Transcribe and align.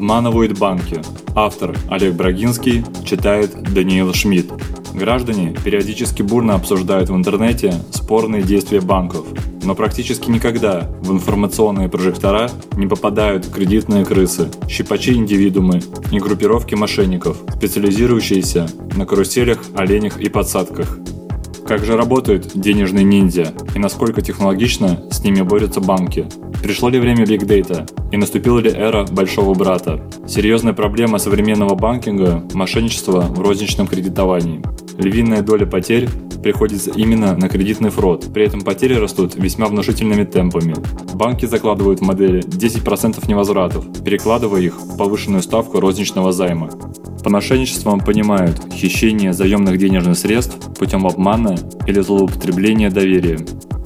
Обманывают 0.00 0.58
банки. 0.58 1.02
Автор 1.34 1.76
Олег 1.90 2.14
Брагинский 2.14 2.82
читает 3.04 3.52
Даниил 3.74 4.14
Шмидт. 4.14 4.50
Граждане 4.94 5.54
периодически 5.62 6.22
бурно 6.22 6.54
обсуждают 6.54 7.10
в 7.10 7.14
интернете 7.14 7.74
спорные 7.90 8.42
действия 8.42 8.80
банков, 8.80 9.26
но 9.62 9.74
практически 9.74 10.30
никогда 10.30 10.88
в 11.02 11.12
информационные 11.12 11.90
прожектора 11.90 12.50
не 12.76 12.86
попадают 12.86 13.46
кредитные 13.48 14.06
крысы, 14.06 14.48
щипачи-индивидуумы 14.70 15.82
и 16.10 16.18
группировки 16.18 16.74
мошенников, 16.74 17.36
специализирующиеся 17.56 18.70
на 18.96 19.04
каруселях, 19.04 19.58
оленях 19.76 20.18
и 20.18 20.30
подсадках. 20.30 20.98
Как 21.70 21.84
же 21.84 21.96
работают 21.96 22.50
денежные 22.56 23.04
ниндзя 23.04 23.54
и 23.76 23.78
насколько 23.78 24.22
технологично 24.22 25.04
с 25.08 25.22
ними 25.22 25.42
борются 25.42 25.80
банки? 25.80 26.26
Пришло 26.64 26.88
ли 26.88 26.98
время 26.98 27.22
Big 27.22 27.46
Data 27.46 27.88
и 28.10 28.16
наступила 28.16 28.58
ли 28.58 28.72
эра 28.72 29.06
большого 29.06 29.54
брата? 29.54 30.04
Серьезная 30.26 30.72
проблема 30.72 31.18
современного 31.18 31.76
банкинга– 31.76 32.42
мошенничество 32.54 33.20
в 33.20 33.38
розничном 33.38 33.86
кредитовании. 33.86 34.60
Львиная 34.98 35.42
доля 35.42 35.64
потерь 35.64 36.08
приходится 36.42 36.90
именно 36.90 37.36
на 37.36 37.48
кредитный 37.48 37.90
фрод. 37.90 38.32
При 38.34 38.46
этом 38.46 38.62
потери 38.62 38.94
растут 38.94 39.36
весьма 39.36 39.66
внушительными 39.66 40.24
темпами. 40.24 40.74
Банки 41.14 41.46
закладывают 41.46 42.00
в 42.00 42.02
модели 42.02 42.40
10% 42.40 43.28
невозвратов, 43.28 43.84
перекладывая 44.02 44.62
их 44.62 44.74
в 44.74 44.96
повышенную 44.96 45.42
ставку 45.44 45.78
розничного 45.78 46.32
займа. 46.32 46.68
По 47.22 47.28
мошенничествам 47.28 48.00
понимают 48.00 48.72
хищение 48.72 49.32
заемных 49.32 49.76
денежных 49.76 50.16
средств 50.16 50.56
путем 50.78 51.06
обмана 51.06 51.56
или 51.86 52.00
злоупотребления 52.00 52.90
доверия. 52.90 53.38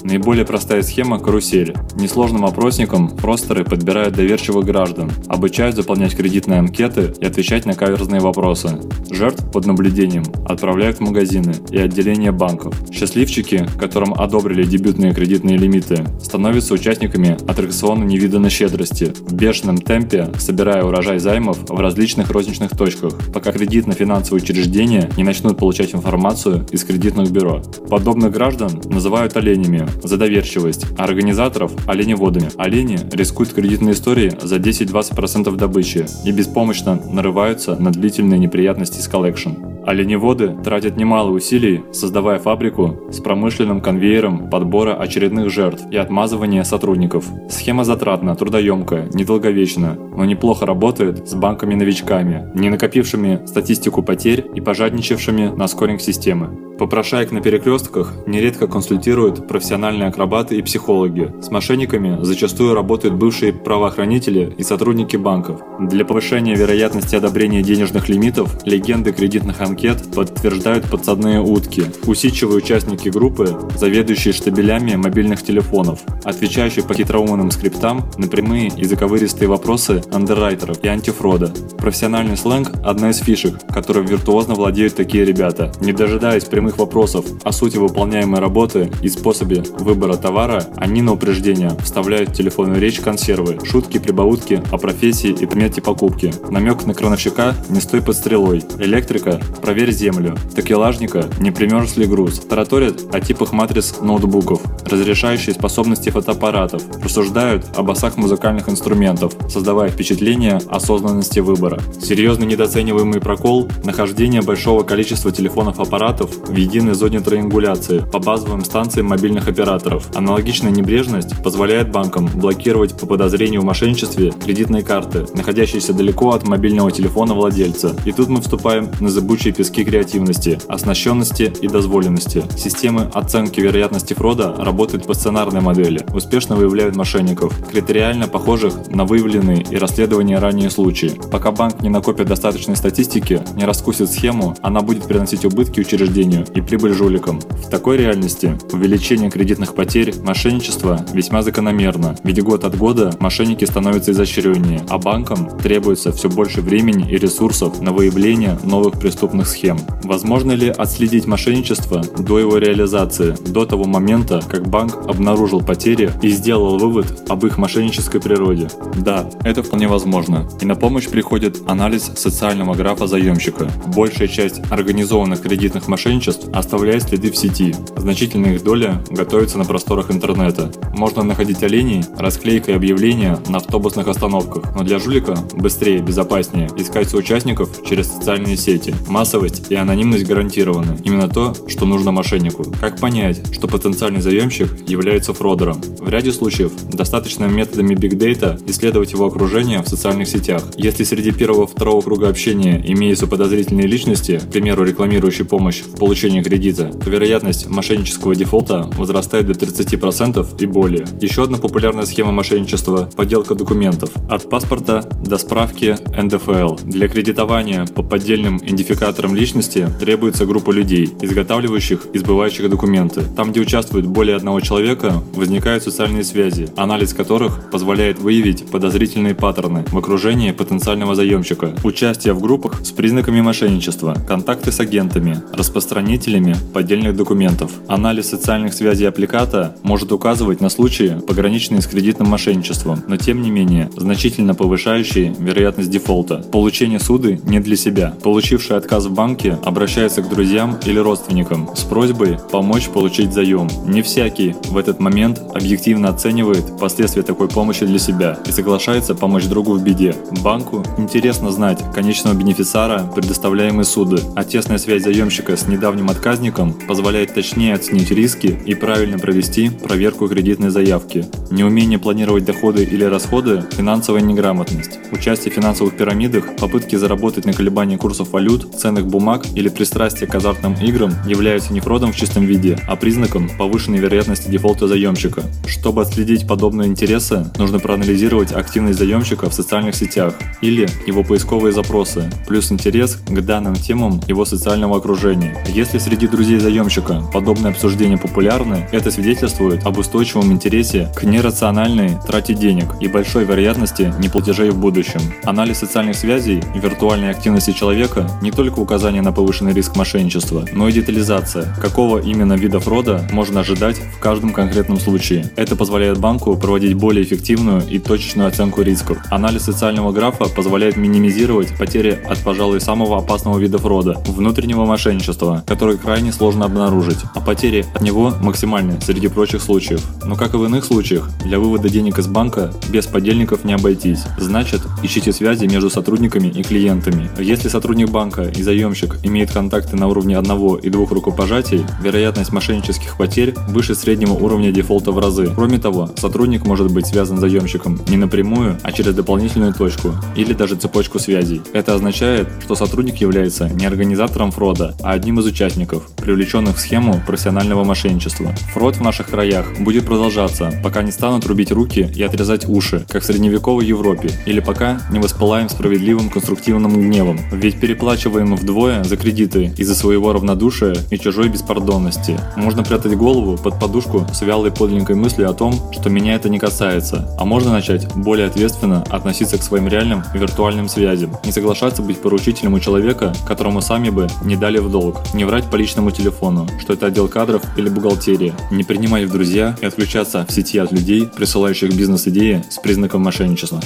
Наиболее 0.04 0.44
простая 0.44 0.82
схема– 0.82 1.18
карусель. 1.20 1.74
Несложным 1.94 2.44
опросником 2.44 3.08
фростеры 3.16 3.64
подбирают 3.64 4.14
доверчивых 4.14 4.66
граждан, 4.66 5.10
обучают 5.28 5.76
заполнять 5.76 6.14
кредитные 6.14 6.58
анкеты 6.58 7.14
и 7.18 7.24
отвечать 7.24 7.64
на 7.64 7.72
каверзные 7.72 8.20
вопросы. 8.20 8.78
Жертв 9.10 9.50
под 9.50 9.64
наблюдением 9.64 10.24
отправляют 10.44 10.98
в 10.98 11.00
магазины 11.00 11.54
и 11.70 11.78
отделения 11.78 12.32
банков. 12.32 12.74
Счастливчики, 12.92 13.66
которым 13.78 14.12
одобрили 14.12 14.64
дебютные 14.64 15.14
кредитные 15.14 15.56
лимиты, 15.56 16.04
становятся 16.20 16.74
участниками 16.74 17.38
аттракциона 17.48 18.04
невиданной 18.04 18.50
щедрости, 18.50 19.10
в 19.20 19.32
бешеном 19.32 19.78
темпе 19.78 20.30
собирая 20.38 20.84
урожай 20.84 21.18
займов 21.18 21.58
в 21.66 21.80
различных 21.80 22.30
розничных 22.30 22.76
точках, 22.76 23.14
пока 23.32 23.52
кредитно-финансовые 23.52 24.42
учреждения 24.42 25.08
не 25.16 25.24
начнут 25.24 25.56
получать 25.56 25.94
информацию 25.94 26.66
из 26.72 26.84
кредитных 26.84 27.30
бюро. 27.30 27.62
Подобных 27.88 28.32
граждан 28.32 28.82
называют 28.84 29.38
оленями, 29.38 29.88
за 30.02 30.16
доверчивость, 30.16 30.86
а 30.98 31.04
организаторов– 31.04 31.72
оленеводами. 31.86 32.50
Олени 32.56 32.98
рискуют 33.12 33.52
кредитные 33.52 33.94
истории 33.94 34.32
за 34.40 34.56
10-20% 34.56 35.54
добычи 35.56 36.06
и 36.24 36.30
беспомощно 36.30 37.00
нарываются 37.10 37.76
на 37.76 37.90
длительные 37.90 38.38
неприятности 38.38 39.00
с 39.00 39.08
collection. 39.08 39.73
Оленеводы 39.86 40.56
тратят 40.64 40.96
немало 40.96 41.30
усилий, 41.30 41.82
создавая 41.92 42.38
фабрику 42.38 43.00
с 43.10 43.20
промышленным 43.20 43.80
конвейером 43.82 44.48
подбора 44.48 44.94
очередных 44.94 45.50
жертв 45.50 45.84
и 45.90 45.96
отмазывания 45.96 46.62
сотрудников. 46.64 47.26
Схема 47.50 47.84
затратна, 47.84 48.34
трудоемкая, 48.34 49.10
недолговечна, 49.12 49.98
но 50.16 50.24
неплохо 50.24 50.64
работает 50.64 51.28
с 51.28 51.34
банками-новичками, 51.34 52.50
не 52.54 52.70
накопившими 52.70 53.42
статистику 53.46 54.02
потерь 54.02 54.46
и 54.54 54.60
пожадничавшими 54.60 55.52
на 55.54 55.68
скоринг 55.68 56.00
системы. 56.00 56.64
Попрошаек 56.78 57.30
на 57.30 57.40
перекрестках 57.40 58.14
нередко 58.26 58.66
консультируют 58.66 59.46
профессиональные 59.46 60.08
акробаты 60.08 60.56
и 60.56 60.62
психологи. 60.62 61.32
С 61.40 61.50
мошенниками 61.50 62.18
зачастую 62.22 62.74
работают 62.74 63.14
бывшие 63.14 63.52
правоохранители 63.52 64.52
и 64.58 64.64
сотрудники 64.64 65.16
банков. 65.16 65.60
Для 65.78 66.04
повышения 66.04 66.56
вероятности 66.56 67.14
одобрения 67.14 67.62
денежных 67.62 68.08
лимитов 68.08 68.58
легенды 68.66 69.12
кредитных 69.12 69.60
анкет 69.74 70.14
подтверждают 70.14 70.88
подсадные 70.88 71.40
утки. 71.40 71.84
Усидчивые 72.06 72.58
участники 72.58 73.08
группы, 73.08 73.58
заведующие 73.76 74.32
штабелями 74.32 74.94
мобильных 74.94 75.42
телефонов, 75.42 76.00
отвечающие 76.22 76.84
по 76.84 76.94
хитроумным 76.94 77.50
скриптам 77.50 78.08
на 78.16 78.28
прямые 78.28 78.68
и 78.68 78.84
заковыристые 78.84 79.48
вопросы 79.48 80.02
андеррайтеров 80.12 80.82
и 80.84 80.88
антифрода. 80.88 81.52
Профессиональный 81.78 82.36
сленг– 82.36 82.70
одна 82.84 83.10
из 83.10 83.18
фишек, 83.18 83.54
которой 83.68 84.06
виртуозно 84.06 84.54
владеют 84.54 84.94
такие 84.94 85.24
ребята. 85.24 85.72
Не 85.80 85.92
дожидаясь 85.92 86.44
прямых 86.44 86.78
вопросов 86.78 87.26
о 87.42 87.50
сути 87.50 87.76
выполняемой 87.76 88.40
работы 88.40 88.92
и 89.02 89.08
способе 89.08 89.64
выбора 89.78 90.14
товара, 90.16 90.68
они 90.76 91.02
на 91.02 91.14
упреждение 91.14 91.72
вставляют 91.82 92.30
в 92.30 92.34
телефонную 92.34 92.80
речь 92.80 93.00
консервы, 93.00 93.58
шутки, 93.64 93.98
прибаутки 93.98 94.62
о 94.70 94.78
профессии 94.78 95.30
и 95.30 95.46
предмете 95.46 95.82
покупки. 95.82 96.32
Намек 96.48 96.86
на 96.86 96.94
крановщика– 96.94 97.54
не 97.68 97.80
стой 97.80 98.02
под 98.02 98.16
стрелой. 98.16 98.62
Электрика– 98.78 99.40
проверь 99.64 99.92
землю. 99.92 100.36
Такелажника– 100.54 101.30
не 101.40 101.50
примерз 101.50 101.96
ли 101.96 102.04
груз. 102.04 102.38
Тараторят 102.40 103.14
о 103.14 103.20
типах 103.20 103.54
матриц 103.54 104.00
ноутбуков, 104.02 104.60
разрешающие 104.94 105.54
способности 105.54 106.10
фотоаппаратов. 106.10 106.82
Рассуждают 107.02 107.66
об 107.76 107.90
осах 107.90 108.16
музыкальных 108.16 108.68
инструментов, 108.68 109.34
создавая 109.48 109.90
впечатление 109.90 110.60
осознанности 110.68 111.40
выбора. 111.40 111.80
Серьезно 112.00 112.44
недооцениваемый 112.44 113.20
прокол– 113.20 113.68
нахождение 113.84 114.42
большого 114.42 114.82
количества 114.82 115.30
телефонов-аппаратов 115.32 116.30
в 116.48 116.56
единой 116.56 116.94
зоне 116.94 117.20
триангуляции 117.20 117.98
по 117.98 118.18
базовым 118.18 118.64
станциям 118.64 119.06
мобильных 119.06 119.48
операторов. 119.48 120.08
Аналогичная 120.14 120.70
небрежность 120.70 121.42
позволяет 121.42 121.90
банкам 121.90 122.26
блокировать 122.26 122.98
по 122.98 123.06
подозрению 123.06 123.62
в 123.62 123.64
мошенничестве 123.64 124.32
кредитные 124.32 124.82
карты, 124.82 125.26
находящиеся 125.34 125.92
далеко 125.92 126.30
от 126.30 126.46
мобильного 126.46 126.90
телефона 126.90 127.34
владельца. 127.34 127.96
И 128.04 128.12
тут 128.12 128.28
мы 128.28 128.40
вступаем 128.40 128.90
на 129.00 129.08
зыбучие 129.08 129.52
пески 129.52 129.84
креативности, 129.84 130.58
оснащенности 130.68 131.52
и 131.60 131.68
дозволенности. 131.68 132.44
Системы 132.56 133.10
оценки 133.12 133.60
вероятности 133.60 134.14
фрода 134.14 134.54
работают 134.56 134.83
по 134.92 135.14
сценарной 135.14 135.60
модели, 135.60 136.04
успешно 136.14 136.56
выявляют 136.56 136.94
мошенников, 136.96 137.52
критериально 137.70 138.28
похожих 138.28 138.74
на 138.88 139.04
выявленные 139.04 139.62
и 139.62 139.76
расследования 139.76 140.38
ранее 140.38 140.70
случаи. 140.70 141.18
Пока 141.30 141.50
банк 141.50 141.80
не 141.80 141.88
накопит 141.88 142.28
достаточной 142.28 142.76
статистики, 142.76 143.42
не 143.56 143.64
раскусит 143.64 144.10
схему, 144.10 144.54
она 144.62 144.80
будет 144.80 145.04
приносить 145.04 145.44
убытки 145.44 145.80
учреждению 145.80 146.46
и 146.54 146.60
прибыль 146.60 146.92
жуликам. 146.92 147.40
В 147.40 147.68
такой 147.70 147.96
реальности 147.96 148.58
увеличение 148.72 149.30
кредитных 149.30 149.74
потерь, 149.74 150.14
мошенничество 150.22 151.04
весьма 151.12 151.42
закономерно, 151.42 152.16
ведь 152.22 152.42
год 152.42 152.64
от 152.64 152.76
года 152.76 153.14
мошенники 153.20 153.64
становятся 153.64 154.12
изощреннее, 154.12 154.82
а 154.88 154.98
банкам 154.98 155.58
требуется 155.58 156.12
все 156.12 156.28
больше 156.28 156.60
времени 156.60 157.10
и 157.10 157.16
ресурсов 157.16 157.80
на 157.80 157.92
выявление 157.92 158.58
новых 158.64 158.98
преступных 158.98 159.48
схем. 159.48 159.78
Возможно 160.02 160.52
ли 160.52 160.68
отследить 160.68 161.26
мошенничество 161.26 162.02
до 162.18 162.38
его 162.38 162.58
реализации, 162.58 163.34
до 163.46 163.64
того 163.64 163.84
момента, 163.84 164.42
как 164.48 164.63
банк 164.66 164.96
обнаружил 165.08 165.60
потери 165.60 166.10
и 166.22 166.28
сделал 166.30 166.78
вывод 166.78 167.24
об 167.28 167.44
их 167.46 167.58
мошеннической 167.58 168.20
природе? 168.20 168.68
Да, 168.96 169.28
это 169.44 169.62
вполне 169.62 169.88
возможно. 169.88 170.48
И 170.60 170.66
на 170.66 170.74
помощь 170.74 171.08
приходит 171.08 171.62
анализ 171.66 172.10
социального 172.16 172.74
графа 172.74 173.06
заемщика. 173.06 173.70
Большая 173.94 174.28
часть 174.28 174.60
организованных 174.70 175.42
кредитных 175.42 175.88
мошенничеств 175.88 176.48
оставляет 176.52 177.02
следы 177.02 177.30
в 177.30 177.36
сети. 177.36 177.74
Значительная 177.96 178.54
их 178.54 178.64
доля 178.64 179.02
готовится 179.10 179.58
на 179.58 179.64
просторах 179.64 180.10
интернета. 180.10 180.72
Можно 180.94 181.22
находить 181.22 181.62
оленей 181.62 182.04
расклейкой 182.16 182.76
объявления 182.76 183.38
на 183.48 183.58
автобусных 183.58 184.08
остановках, 184.08 184.74
но 184.74 184.82
для 184.82 184.98
жулика 184.98 185.36
быстрее, 185.52 186.00
безопаснее 186.00 186.70
искать 186.76 187.10
соучастников 187.10 187.84
через 187.84 188.08
социальные 188.08 188.56
сети. 188.56 188.94
Массовость 189.08 189.70
и 189.70 189.74
анонимность 189.74 190.26
гарантированы. 190.26 190.98
Именно 191.04 191.28
то, 191.28 191.54
что 191.68 191.84
нужно 191.84 192.12
мошеннику. 192.12 192.64
Как 192.80 193.00
понять, 193.00 193.42
что 193.52 193.68
потенциальный 193.68 194.20
заемщик 194.20 194.53
является 194.60 195.34
фродером? 195.34 195.80
В 195.98 196.08
ряде 196.08 196.32
случаев 196.32 196.72
достаточно 196.90 197.46
методами 197.46 197.94
Big 197.94 198.16
Data 198.18 198.60
исследовать 198.70 199.12
его 199.12 199.26
окружение 199.26 199.82
в 199.82 199.88
социальных 199.88 200.28
сетях. 200.28 200.64
Если 200.76 201.04
среди 201.04 201.32
первого-второго 201.32 202.00
круга 202.02 202.28
общения 202.28 202.82
имеются 202.86 203.26
подозрительные 203.26 203.86
личности, 203.86 204.40
к 204.42 204.50
примеру, 204.50 204.84
рекламирующие 204.84 205.44
помощь 205.44 205.80
в 205.80 205.96
получении 205.96 206.42
кредита, 206.42 206.86
то 206.92 207.10
вероятность 207.10 207.68
мошеннического 207.68 208.34
дефолта 208.34 208.90
возрастает 208.96 209.46
до 209.46 209.52
30% 209.52 210.62
и 210.62 210.66
более. 210.66 211.06
Еще 211.20 211.44
одна 211.44 211.58
популярная 211.58 212.06
схема 212.06 212.32
мошенничества– 212.32 213.10
подделка 213.16 213.54
документов. 213.54 214.10
От 214.28 214.48
паспорта 214.48 215.08
до 215.24 215.38
справки 215.38 215.96
НДФЛ. 216.16 216.76
Для 216.84 217.08
кредитования 217.08 217.86
по 217.86 218.02
поддельным 218.02 218.58
идентификаторам 218.58 219.34
личности 219.34 219.88
требуется 220.00 220.46
группа 220.46 220.70
людей, 220.70 221.12
изготавливающих 221.20 222.06
и 222.12 222.18
сбывающих 222.18 222.68
документы. 222.68 223.22
Там, 223.36 223.50
где 223.50 223.60
участвует 223.60 224.06
более 224.06 224.36
одного 224.44 224.60
человека 224.60 225.22
возникают 225.32 225.84
социальные 225.84 226.22
связи, 226.22 226.68
анализ 226.76 227.14
которых 227.14 227.70
позволяет 227.70 228.18
выявить 228.18 228.66
подозрительные 228.70 229.34
паттерны 229.34 229.86
в 229.90 229.96
окружении 229.96 230.50
потенциального 230.50 231.14
заемщика, 231.14 231.74
участие 231.82 232.34
в 232.34 232.42
группах 232.42 232.84
с 232.84 232.90
признаками 232.90 233.40
мошенничества, 233.40 234.14
контакты 234.28 234.70
с 234.70 234.80
агентами, 234.80 235.40
распространителями 235.54 236.56
поддельных 236.74 237.16
документов. 237.16 237.72
Анализ 237.88 238.28
социальных 238.28 238.74
связей 238.74 239.06
аппликата 239.06 239.76
может 239.82 240.12
указывать 240.12 240.60
на 240.60 240.68
случаи, 240.68 241.18
пограничные 241.26 241.80
с 241.80 241.86
кредитным 241.86 242.28
мошенничеством, 242.28 243.02
но 243.08 243.16
тем 243.16 243.40
не 243.40 243.50
менее 243.50 243.88
значительно 243.96 244.54
повышающие 244.54 245.34
вероятность 245.38 245.88
дефолта. 245.88 246.44
Получение 246.52 247.00
суды 247.00 247.40
не 247.46 247.60
для 247.60 247.76
себя. 247.76 248.12
Получивший 248.22 248.76
отказ 248.76 249.06
в 249.06 249.14
банке 249.14 249.58
обращается 249.64 250.20
к 250.20 250.28
друзьям 250.28 250.78
или 250.84 250.98
родственникам 250.98 251.74
с 251.74 251.84
просьбой 251.84 252.36
помочь 252.52 252.90
получить 252.90 253.32
заем. 253.32 253.70
Не 253.86 254.02
всякий 254.02 254.33
в 254.34 254.76
этот 254.76 254.98
момент 254.98 255.40
объективно 255.54 256.08
оценивает 256.08 256.76
последствия 256.78 257.22
такой 257.22 257.48
помощи 257.48 257.86
для 257.86 258.00
себя 258.00 258.38
и 258.46 258.50
соглашается 258.50 259.14
помочь 259.14 259.44
другу 259.44 259.74
в 259.74 259.82
беде. 259.82 260.16
Банку 260.42 260.82
интересно 260.98 261.52
знать 261.52 261.80
конечного 261.94 262.34
бенефициара 262.34 263.08
предоставляемые 263.14 263.84
суды, 263.84 264.20
а 264.34 264.44
тесная 264.44 264.78
связь 264.78 265.04
заемщика 265.04 265.56
с 265.56 265.68
недавним 265.68 266.10
отказником 266.10 266.72
позволяет 266.72 267.32
точнее 267.32 267.74
оценить 267.74 268.10
риски 268.10 268.58
и 268.66 268.74
правильно 268.74 269.18
провести 269.18 269.70
проверку 269.70 270.26
кредитной 270.26 270.70
заявки. 270.70 271.24
Неумение 271.52 272.00
планировать 272.00 272.44
доходы 272.44 272.82
или 272.82 273.04
расходы– 273.04 273.64
финансовая 273.76 274.22
неграмотность. 274.22 274.98
Участие 275.12 275.52
в 275.52 275.54
финансовых 275.54 275.96
пирамидах, 275.96 276.56
попытки 276.56 276.96
заработать 276.96 277.44
на 277.44 277.52
колебании 277.52 277.96
курсов 277.96 278.32
валют, 278.32 278.74
ценных 278.76 279.06
бумаг 279.06 279.44
или 279.54 279.68
пристрастие 279.68 280.28
к 280.28 280.34
азартным 280.34 280.74
играм 280.82 281.12
являются 281.24 281.72
не 281.72 281.78
фродом 281.78 282.12
в 282.12 282.16
чистом 282.16 282.44
виде, 282.44 282.76
а 282.88 282.96
признаком 282.96 283.48
повышенной 283.56 283.98
вероятности 283.98 284.23
дефолта 284.24 284.88
заемщика. 284.88 285.42
Чтобы 285.66 286.02
отследить 286.02 286.46
подобные 286.46 286.88
интересы, 286.88 287.50
нужно 287.58 287.78
проанализировать 287.78 288.52
активность 288.52 288.98
заемщика 288.98 289.50
в 289.50 289.54
социальных 289.54 289.94
сетях 289.94 290.34
или 290.60 290.88
его 291.06 291.22
поисковые 291.22 291.72
запросы, 291.72 292.30
плюс 292.46 292.72
интерес 292.72 293.16
к 293.16 293.40
данным 293.40 293.74
темам 293.74 294.20
его 294.26 294.44
социального 294.44 294.96
окружения. 294.96 295.62
Если 295.68 295.98
среди 295.98 296.26
друзей 296.26 296.58
заемщика 296.58 297.22
подобные 297.32 297.72
обсуждения 297.72 298.16
популярны, 298.16 298.88
это 298.92 299.10
свидетельствует 299.10 299.84
об 299.86 299.98
устойчивом 299.98 300.52
интересе 300.52 301.12
к 301.16 301.24
нерациональной 301.24 302.18
трате 302.26 302.54
денег 302.54 302.86
и 303.00 303.08
большой 303.08 303.44
вероятности 303.44 304.12
неплатежей 304.18 304.70
в 304.70 304.78
будущем. 304.78 305.20
Анализ 305.44 305.78
социальных 305.78 306.16
связей 306.16 306.62
и 306.74 306.78
виртуальной 306.78 307.30
активности 307.30 307.72
человека 307.72 308.30
не 308.40 308.50
только 308.50 308.78
указание 308.78 309.22
на 309.22 309.32
повышенный 309.32 309.72
риск 309.72 309.96
мошенничества, 309.96 310.64
но 310.72 310.88
и 310.88 310.92
детализация, 310.92 311.74
какого 311.80 312.18
именно 312.18 312.54
вида 312.54 312.80
фрода 312.80 313.26
можно 313.32 313.60
ожидать 313.60 314.00
в 314.14 314.18
каждом 314.18 314.52
конкретном 314.52 314.98
случае. 314.98 315.50
Это 315.56 315.76
позволяет 315.76 316.18
банку 316.18 316.56
проводить 316.56 316.94
более 316.94 317.24
эффективную 317.24 317.82
и 317.88 317.98
точечную 317.98 318.48
оценку 318.48 318.82
рисков. 318.82 319.18
Анализ 319.30 319.62
социального 319.62 320.12
графа 320.12 320.44
позволяет 320.44 320.96
минимизировать 320.96 321.76
потери 321.78 322.18
от, 322.28 322.38
пожалуй, 322.38 322.80
самого 322.80 323.18
опасного 323.18 323.58
вида 323.58 323.78
фрода– 323.78 324.22
внутреннего 324.26 324.84
мошенничества, 324.84 325.64
который 325.66 325.98
крайне 325.98 326.32
сложно 326.32 326.64
обнаружить, 326.64 327.18
а 327.34 327.40
потери 327.40 327.84
от 327.94 328.02
него 328.02 328.32
максимальны 328.40 329.00
среди 329.00 329.28
прочих 329.28 329.62
случаев. 329.62 330.02
Но 330.24 330.36
как 330.36 330.54
и 330.54 330.56
в 330.56 330.64
иных 330.64 330.84
случаях, 330.84 331.28
для 331.44 331.58
вывода 331.58 331.88
денег 331.88 332.18
из 332.18 332.26
банка 332.26 332.72
без 332.88 333.06
подельников 333.06 333.64
не 333.64 333.72
обойтись. 333.74 334.24
Значит, 334.38 334.82
ищите 335.02 335.32
связи 335.32 335.66
между 335.66 335.90
сотрудниками 335.90 336.48
и 336.48 336.62
клиентами. 336.62 337.30
Если 337.38 337.68
сотрудник 337.68 338.10
банка 338.10 338.42
и 338.42 338.62
заемщик 338.62 339.18
имеют 339.22 339.50
контакты 339.50 339.96
на 339.96 340.08
уровне 340.08 340.36
одного 340.36 340.76
и 340.76 340.90
двух 340.90 341.12
рукопожатий, 341.12 341.84
вероятность 342.02 342.52
мошеннических 342.52 343.16
потерь 343.16 343.54
выше 343.68 343.94
среднего 344.04 344.34
уровня 344.34 344.70
дефолта 344.70 345.12
в 345.12 345.18
разы. 345.18 345.50
Кроме 345.54 345.78
того, 345.78 346.10
сотрудник 346.16 346.66
может 346.66 346.92
быть 346.92 347.06
связан 347.06 347.38
с 347.38 347.40
заемщиком 347.40 347.98
не 348.06 348.18
напрямую, 348.18 348.76
а 348.82 348.92
через 348.92 349.14
дополнительную 349.14 349.72
точку 349.72 350.12
или 350.36 350.52
даже 350.52 350.76
цепочку 350.76 351.18
связей. 351.18 351.62
Это 351.72 351.94
означает, 351.94 352.48
что 352.62 352.74
сотрудник 352.74 353.16
является 353.16 353.70
не 353.70 353.86
организатором 353.86 354.50
фрода, 354.50 354.94
а 355.02 355.12
одним 355.12 355.40
из 355.40 355.46
участников, 355.46 356.06
привлеченных 356.16 356.76
в 356.76 356.80
схему 356.80 357.22
профессионального 357.26 357.82
мошенничества. 357.82 358.54
Фрод 358.74 358.96
в 358.96 359.00
наших 359.00 359.28
краях 359.28 359.66
будет 359.80 360.04
продолжаться, 360.04 360.70
пока 360.82 361.02
не 361.02 361.10
станут 361.10 361.46
рубить 361.46 361.72
руки 361.72 362.12
и 362.14 362.22
отрезать 362.22 362.68
уши, 362.68 363.06
как 363.08 363.22
в 363.22 363.26
средневековой 363.26 363.86
Европе, 363.86 364.28
или 364.44 364.60
пока 364.60 365.00
не 365.10 365.18
воспылаем 365.18 365.70
справедливым 365.70 366.28
конструктивным 366.28 366.92
гневом. 366.92 367.40
Ведь 367.52 367.80
переплачиваем 367.80 368.54
вдвое 368.54 369.02
за 369.02 369.16
кредиты 369.16 369.72
из-за 369.78 369.94
своего 369.94 370.34
равнодушия 370.34 370.94
и 371.10 371.18
чужой 371.18 371.48
беспардонности. 371.48 372.38
Можно 372.56 372.82
прятать 372.82 373.16
голову 373.16 373.56
под 373.56 373.80
подушку 373.80 373.93
с 374.02 374.42
вялой 374.42 374.72
подлинной 374.72 375.14
мыслью 375.14 375.48
о 375.48 375.54
том, 375.54 375.72
что 375.92 376.10
меня 376.10 376.34
это 376.34 376.48
не 376.48 376.58
касается, 376.58 377.28
а 377.38 377.44
можно 377.44 377.72
начать 377.72 378.12
более 378.14 378.46
ответственно 378.46 379.04
относиться 379.08 379.56
к 379.56 379.62
своим 379.62 379.86
реальным 379.86 380.24
виртуальным 380.34 380.88
связям, 380.88 381.36
не 381.44 381.52
соглашаться 381.52 382.02
быть 382.02 382.20
поручителем 382.20 382.74
у 382.74 382.80
человека, 382.80 383.32
которому 383.46 383.80
сами 383.80 384.10
бы 384.10 384.26
не 384.42 384.56
дали 384.56 384.78
в 384.78 384.90
долг, 384.90 385.18
не 385.32 385.44
врать 385.44 385.70
по 385.70 385.76
личному 385.76 386.10
телефону, 386.10 386.66
что 386.80 386.94
это 386.94 387.06
отдел 387.06 387.28
кадров 387.28 387.62
или 387.76 387.88
бухгалтерия, 387.88 388.54
не 388.70 388.82
принимать 388.82 389.24
в 389.24 389.32
друзья 389.32 389.76
и 389.80 389.86
отключаться 389.86 390.44
в 390.48 390.52
сети 390.52 390.78
от 390.78 390.90
людей, 390.90 391.26
присылающих 391.26 391.94
бизнес-идеи 391.94 392.64
с 392.68 392.78
признаком 392.78 393.22
мошенничества. 393.22 393.80